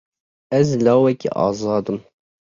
[0.59, 1.99] Ez lawekî azad im.